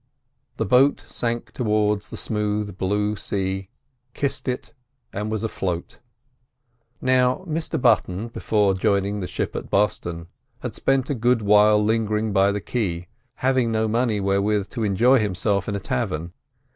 The 0.57 0.65
boat 0.65 1.01
sank 1.05 1.51
towards 1.51 2.09
the 2.09 2.17
smooth 2.17 2.75
blue 2.75 3.15
sea, 3.15 3.69
kissed 4.15 4.47
it 4.47 4.73
and 5.13 5.29
was 5.29 5.43
afloat. 5.43 5.99
Now 6.99 7.45
Mr 7.47 7.79
Button, 7.79 8.29
before 8.29 8.73
joining 8.73 9.19
the 9.19 9.27
ship 9.27 9.55
at 9.55 9.69
Boston, 9.69 10.25
had 10.61 10.73
spent 10.73 11.11
a 11.11 11.13
good 11.13 11.43
while 11.43 11.77
lingering 11.85 12.33
by 12.33 12.51
the 12.51 12.61
quay, 12.61 13.09
having 13.45 13.71
no 13.71 13.87
money 13.87 14.19
wherewith 14.19 14.69
to 14.69 14.81
enjoy 14.83 15.19
himself 15.19 15.69
in 15.69 15.75
a 15.75 15.79
tavern. 15.79 16.33